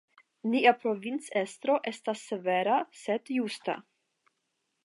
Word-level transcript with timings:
Nia 0.53 0.71
provincestro 0.85 1.75
estas 1.93 2.25
severa, 2.31 2.81
sed 3.05 3.33
justa. 3.37 3.81